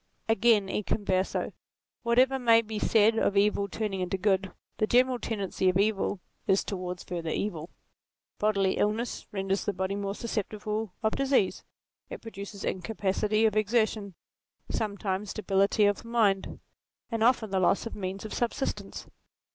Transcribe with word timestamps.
Again, 0.27 0.67
e 0.67 0.81
converse, 0.81 1.51
whatever 2.01 2.39
may 2.39 2.63
be 2.63 2.79
said 2.79 3.19
of 3.19 3.37
evil 3.37 3.67
turning 3.67 4.01
into 4.01 4.17
good, 4.17 4.51
the 4.77 4.87
general 4.87 5.19
tendency 5.19 5.69
of 5.69 5.77
evil 5.77 6.19
is 6.47 6.63
towards 6.63 7.03
further 7.03 7.29
evil. 7.29 7.69
Bodily 8.39 8.77
illness 8.79 9.27
renders 9.31 9.63
the 9.65 9.73
body 9.73 9.95
more 9.95 10.15
susceptible 10.15 10.91
of 11.03 11.15
disease; 11.15 11.63
it 12.09 12.19
produces 12.19 12.65
incapacity 12.65 13.45
of 13.45 13.55
exertion, 13.55 14.15
sometimes 14.71 15.33
debility 15.33 15.85
of 15.85 16.03
mind, 16.03 16.59
and 17.11 17.23
often 17.23 17.51
the 17.51 17.59
loss 17.59 17.85
of 17.85 17.93
means 17.93 18.25
of 18.25 18.33
subsistence. 18.33 19.05